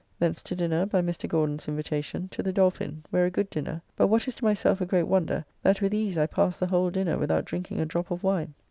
Thence 0.17 0.41
to 0.41 0.55
dinner, 0.55 0.87
by 0.87 1.03
Mr. 1.03 1.29
Gauden's 1.29 1.67
invitation, 1.67 2.27
to 2.29 2.41
the 2.41 2.51
Dolphin, 2.51 3.03
where 3.11 3.27
a 3.27 3.29
good 3.29 3.51
dinner; 3.51 3.83
but 3.95 4.07
what 4.07 4.27
is 4.27 4.33
to 4.33 4.43
myself 4.43 4.81
a 4.81 4.85
great 4.87 5.03
wonder; 5.03 5.45
that 5.61 5.79
with 5.79 5.93
ease 5.93 6.17
I 6.17 6.25
past 6.25 6.59
the 6.59 6.65
whole 6.65 6.89
dinner 6.89 7.19
without 7.19 7.45
drinking 7.45 7.79
a 7.79 7.85
drop 7.85 8.09
of 8.09 8.23
wine. 8.23 8.55